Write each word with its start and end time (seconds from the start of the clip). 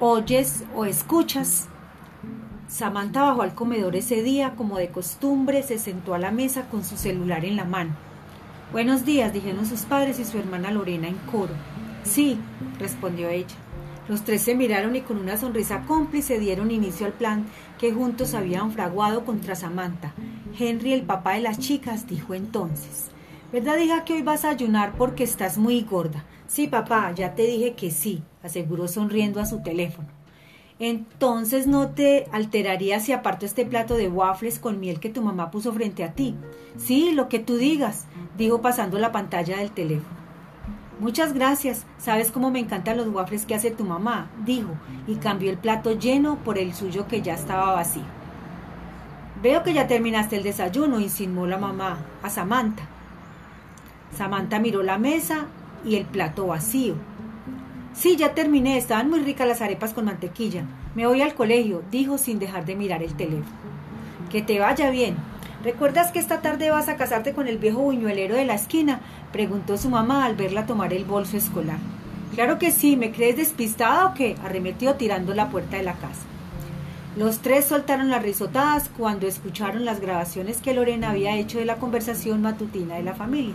oyes 0.00 0.64
o 0.74 0.86
escuchas. 0.86 1.68
Samantha 2.68 3.22
bajó 3.22 3.42
al 3.42 3.54
comedor 3.54 3.96
ese 3.96 4.22
día, 4.22 4.54
como 4.56 4.78
de 4.78 4.88
costumbre, 4.88 5.62
se 5.62 5.78
sentó 5.78 6.14
a 6.14 6.18
la 6.18 6.30
mesa 6.30 6.68
con 6.68 6.84
su 6.84 6.96
celular 6.96 7.44
en 7.44 7.56
la 7.56 7.64
mano. 7.64 7.94
Buenos 8.72 9.04
días, 9.04 9.32
dijeron 9.32 9.66
sus 9.66 9.82
padres 9.82 10.18
y 10.18 10.24
su 10.24 10.38
hermana 10.38 10.70
Lorena 10.70 11.08
en 11.08 11.16
coro. 11.30 11.52
Sí, 12.04 12.38
respondió 12.78 13.28
ella. 13.28 13.56
Los 14.08 14.22
tres 14.22 14.42
se 14.42 14.54
miraron 14.54 14.96
y 14.96 15.02
con 15.02 15.18
una 15.18 15.36
sonrisa 15.36 15.82
cómplice 15.86 16.38
dieron 16.38 16.70
inicio 16.70 17.06
al 17.06 17.12
plan 17.12 17.44
que 17.78 17.92
juntos 17.92 18.34
habían 18.34 18.72
fraguado 18.72 19.24
contra 19.24 19.54
Samantha. 19.54 20.12
Henry, 20.58 20.92
el 20.92 21.02
papá 21.02 21.34
de 21.34 21.40
las 21.40 21.58
chicas, 21.58 22.06
dijo 22.06 22.34
entonces. 22.34 23.10
¿Verdad, 23.52 23.78
hija, 23.78 24.04
que 24.04 24.12
hoy 24.12 24.22
vas 24.22 24.44
a 24.44 24.50
ayunar 24.50 24.92
porque 24.96 25.24
estás 25.24 25.58
muy 25.58 25.80
gorda? 25.82 26.24
Sí, 26.46 26.68
papá, 26.68 27.12
ya 27.12 27.34
te 27.34 27.42
dije 27.42 27.74
que 27.74 27.90
sí, 27.90 28.22
aseguró 28.44 28.86
sonriendo 28.86 29.40
a 29.40 29.46
su 29.46 29.60
teléfono. 29.60 30.06
Entonces 30.78 31.66
no 31.66 31.88
te 31.88 32.26
alteraría 32.30 33.00
si 33.00 33.10
aparto 33.10 33.46
este 33.46 33.66
plato 33.66 33.96
de 33.96 34.06
waffles 34.06 34.60
con 34.60 34.78
miel 34.78 35.00
que 35.00 35.10
tu 35.10 35.20
mamá 35.20 35.50
puso 35.50 35.72
frente 35.72 36.04
a 36.04 36.12
ti. 36.12 36.36
Sí, 36.76 37.10
lo 37.10 37.28
que 37.28 37.40
tú 37.40 37.56
digas, 37.56 38.06
dijo 38.38 38.62
pasando 38.62 39.00
la 39.00 39.10
pantalla 39.10 39.56
del 39.56 39.72
teléfono. 39.72 40.20
Muchas 41.00 41.32
gracias. 41.32 41.86
Sabes 41.98 42.30
cómo 42.30 42.52
me 42.52 42.60
encantan 42.60 42.98
los 42.98 43.08
waffles 43.08 43.46
que 43.46 43.56
hace 43.56 43.72
tu 43.72 43.84
mamá, 43.84 44.30
dijo, 44.44 44.70
y 45.08 45.16
cambió 45.16 45.50
el 45.50 45.58
plato 45.58 45.98
lleno 45.98 46.36
por 46.44 46.56
el 46.56 46.72
suyo 46.72 47.08
que 47.08 47.20
ya 47.20 47.34
estaba 47.34 47.72
vacío. 47.72 48.04
Veo 49.42 49.64
que 49.64 49.72
ya 49.72 49.88
terminaste 49.88 50.36
el 50.36 50.44
desayuno, 50.44 51.00
insinuó 51.00 51.48
la 51.48 51.58
mamá 51.58 51.98
a 52.22 52.30
Samantha. 52.30 52.99
Samantha 54.16 54.58
miró 54.58 54.82
la 54.82 54.98
mesa 54.98 55.46
y 55.84 55.96
el 55.96 56.04
plato 56.04 56.46
vacío. 56.46 56.94
Sí, 57.92 58.16
ya 58.16 58.34
terminé, 58.34 58.76
estaban 58.76 59.10
muy 59.10 59.20
ricas 59.20 59.48
las 59.48 59.62
arepas 59.62 59.92
con 59.92 60.04
mantequilla. 60.04 60.64
Me 60.94 61.06
voy 61.06 61.22
al 61.22 61.34
colegio, 61.34 61.82
dijo 61.90 62.18
sin 62.18 62.38
dejar 62.38 62.64
de 62.64 62.76
mirar 62.76 63.02
el 63.02 63.14
teléfono. 63.14 63.44
Que 64.30 64.42
te 64.42 64.58
vaya 64.58 64.90
bien, 64.90 65.16
¿Recuerdas 65.62 66.10
que 66.10 66.18
esta 66.18 66.40
tarde 66.40 66.70
vas 66.70 66.88
a 66.88 66.96
casarte 66.96 67.34
con 67.34 67.46
el 67.46 67.58
viejo 67.58 67.80
buñuelero 67.80 68.34
de 68.34 68.46
la 68.46 68.54
esquina? 68.54 69.00
preguntó 69.30 69.76
su 69.76 69.90
mamá 69.90 70.24
al 70.24 70.34
verla 70.34 70.64
tomar 70.64 70.94
el 70.94 71.04
bolso 71.04 71.36
escolar. 71.36 71.76
Claro 72.34 72.58
que 72.58 72.70
sí, 72.70 72.96
¿me 72.96 73.12
crees 73.12 73.36
despistada 73.36 74.06
o 74.06 74.14
qué? 74.14 74.36
arremetió 74.42 74.94
tirando 74.94 75.34
la 75.34 75.50
puerta 75.50 75.76
de 75.76 75.82
la 75.82 75.92
casa. 75.92 76.22
Los 77.14 77.40
tres 77.40 77.66
soltaron 77.66 78.08
las 78.08 78.22
risotadas 78.22 78.88
cuando 78.96 79.26
escucharon 79.26 79.84
las 79.84 80.00
grabaciones 80.00 80.62
que 80.62 80.72
Lorena 80.72 81.10
había 81.10 81.36
hecho 81.36 81.58
de 81.58 81.66
la 81.66 81.76
conversación 81.76 82.40
matutina 82.40 82.94
de 82.94 83.02
la 83.02 83.14
familia. 83.14 83.54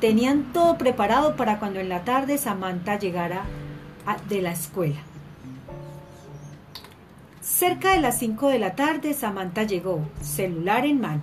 Tenían 0.00 0.54
todo 0.54 0.78
preparado 0.78 1.36
para 1.36 1.58
cuando 1.58 1.78
en 1.78 1.90
la 1.90 2.04
tarde 2.04 2.38
Samantha 2.38 2.98
llegara 2.98 3.42
de 4.30 4.40
la 4.40 4.50
escuela. 4.50 4.96
Cerca 7.42 7.92
de 7.92 8.00
las 8.00 8.18
cinco 8.18 8.48
de 8.48 8.58
la 8.58 8.74
tarde, 8.74 9.12
Samantha 9.12 9.64
llegó, 9.64 10.00
celular 10.22 10.86
en 10.86 11.02
mano. 11.02 11.20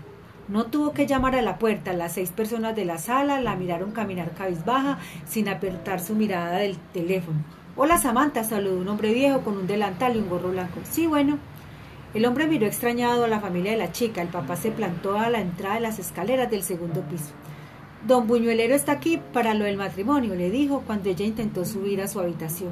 No 0.48 0.67
tuvo 0.67 0.94
que 0.94 1.08
llamar 1.08 1.36
a 1.36 1.42
la 1.42 1.58
puerta. 1.58 1.92
Las 1.94 2.14
seis 2.14 2.30
personas 2.30 2.75
de 2.75 2.86
la 2.86 3.00
sala 3.00 3.42
la 3.42 3.55
miraron 3.55 3.92
caminar 3.92 4.31
cabizbaja 4.33 5.00
sin 5.25 5.50
apertar 5.50 6.00
su 6.00 6.14
mirada 6.14 6.59
del 6.59 6.78
teléfono. 6.94 7.39
Hola 7.75 7.98
Samantha, 7.98 8.44
saludó 8.44 8.80
un 8.80 8.88
hombre 8.88 9.11
viejo 9.11 9.42
con 9.42 9.58
un 9.58 9.66
delantal 9.66 10.16
y 10.16 10.20
un 10.20 10.30
gorro 10.30 10.52
blanco. 10.52 10.80
Sí, 10.83 11.08
bueno. 11.08 11.39
El 12.14 12.25
hombre 12.25 12.45
miró 12.45 12.67
extrañado 12.67 13.25
a 13.25 13.28
la 13.28 13.39
familia 13.39 13.72
de 13.72 13.78
la 13.78 13.92
chica. 13.92 14.22
El 14.22 14.30
papá 14.30 14.55
se 14.55 14.70
plantó 14.70 15.17
a 15.17 15.30
la 15.30 15.42
entrada 15.42 15.75
de 15.75 15.81
las 15.81 15.98
escaleras 15.98 16.52
del 16.52 16.61
segundo 16.61 17.02
piso. 17.02 17.33
Don 18.06 18.28
Buñuelero 18.28 18.76
está 18.76 18.94
aquí 18.94 19.20
para 19.34 19.53
lo 19.53 19.66
del 19.66 19.78
matrimonio, 19.78 20.36
le 20.36 20.52
dijo 20.52 20.84
cuando 20.86 21.09
ella 21.09 21.26
intentó 21.26 21.66
subir 21.66 22.02
a 22.02 22.08
su 22.08 22.20
habitación. 22.20 22.72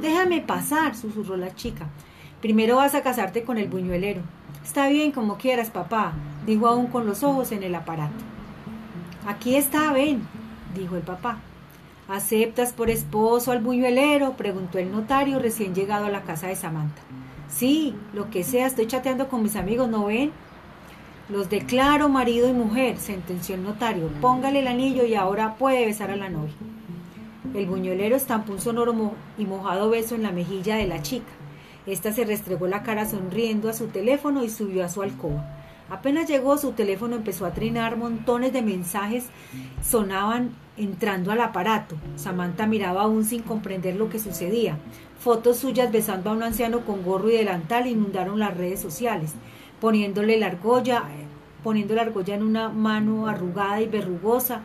déjame 0.00 0.40
pasar, 0.40 0.96
susurró 0.96 1.36
la 1.36 1.54
chica. 1.54 1.88
Primero 2.40 2.76
vas 2.76 2.94
a 2.94 3.02
casarte 3.02 3.44
con 3.44 3.58
el 3.58 3.68
buñuelero. 3.68 4.22
Está 4.64 4.88
bien, 4.88 5.12
como 5.12 5.36
quieras, 5.36 5.70
papá, 5.70 6.12
dijo 6.46 6.66
aún 6.66 6.86
con 6.86 7.06
los 7.06 7.22
ojos 7.22 7.52
en 7.52 7.62
el 7.62 7.74
aparato. 7.74 8.24
Aquí 9.26 9.56
está, 9.56 9.92
ven, 9.92 10.26
dijo 10.74 10.96
el 10.96 11.02
papá. 11.02 11.38
¿Aceptas 12.08 12.72
por 12.72 12.88
esposo 12.88 13.52
al 13.52 13.60
buñuelero? 13.60 14.36
preguntó 14.36 14.78
el 14.78 14.92
notario 14.92 15.38
recién 15.38 15.74
llegado 15.74 16.06
a 16.06 16.10
la 16.10 16.22
casa 16.22 16.46
de 16.46 16.56
Samantha. 16.56 17.02
Sí, 17.48 17.94
lo 18.12 18.30
que 18.30 18.44
sea, 18.44 18.66
estoy 18.66 18.86
chateando 18.86 19.28
con 19.28 19.42
mis 19.42 19.56
amigos, 19.56 19.88
¿no 19.88 20.06
ven? 20.06 20.30
Los 21.28 21.50
declaro 21.50 22.08
marido 22.08 22.48
y 22.48 22.52
mujer, 22.52 22.98
sentenció 22.98 23.56
el 23.56 23.64
notario. 23.64 24.08
Póngale 24.20 24.60
el 24.60 24.68
anillo 24.68 25.04
y 25.04 25.16
ahora 25.16 25.56
puede 25.56 25.84
besar 25.84 26.12
a 26.12 26.16
la 26.16 26.28
novia. 26.28 26.54
El 27.52 27.66
buñuelero 27.66 28.14
estampó 28.14 28.52
un 28.52 28.60
sonoro 28.60 28.94
y 29.36 29.44
mojado 29.44 29.90
beso 29.90 30.14
en 30.14 30.22
la 30.22 30.30
mejilla 30.30 30.76
de 30.76 30.86
la 30.86 31.02
chica. 31.02 31.26
Esta 31.84 32.12
se 32.12 32.24
restregó 32.24 32.68
la 32.68 32.84
cara 32.84 33.08
sonriendo 33.08 33.68
a 33.68 33.72
su 33.72 33.88
teléfono 33.88 34.44
y 34.44 34.50
subió 34.50 34.84
a 34.84 34.88
su 34.88 35.02
alcoba. 35.02 35.44
Apenas 35.90 36.28
llegó, 36.28 36.58
su 36.58 36.72
teléfono 36.72 37.16
empezó 37.16 37.44
a 37.44 37.54
trinar, 37.54 37.96
montones 37.96 38.52
de 38.52 38.62
mensajes 38.62 39.26
sonaban 39.82 40.50
entrando 40.76 41.32
al 41.32 41.40
aparato. 41.40 41.96
Samantha 42.14 42.66
miraba 42.66 43.02
aún 43.02 43.24
sin 43.24 43.42
comprender 43.42 43.96
lo 43.96 44.10
que 44.10 44.20
sucedía. 44.20 44.78
Fotos 45.18 45.56
suyas 45.56 45.90
besando 45.90 46.30
a 46.30 46.34
un 46.34 46.44
anciano 46.44 46.82
con 46.82 47.02
gorro 47.02 47.30
y 47.30 47.36
delantal 47.36 47.88
inundaron 47.88 48.38
las 48.38 48.56
redes 48.56 48.80
sociales 48.80 49.34
poniéndole 49.80 50.38
la 50.38 50.46
argolla, 50.46 51.04
poniendo 51.62 51.94
la 51.94 52.02
argolla 52.02 52.34
en 52.34 52.42
una 52.42 52.68
mano 52.68 53.26
arrugada 53.26 53.80
y 53.80 53.88
verrugosa. 53.88 54.62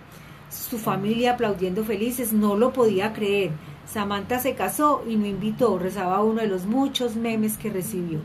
Su 0.50 0.78
familia 0.78 1.34
aplaudiendo 1.34 1.84
felices, 1.84 2.34
no 2.34 2.56
lo 2.56 2.74
podía 2.74 3.14
creer. 3.14 3.52
Samantha 3.86 4.40
se 4.40 4.54
casó 4.54 5.04
y 5.08 5.16
no 5.16 5.26
invitó, 5.26 5.78
rezaba 5.80 6.24
uno 6.24 6.42
de 6.42 6.48
los 6.48 6.66
muchos 6.66 7.16
memes 7.16 7.58
que 7.58 7.70
recibió. 7.70 8.20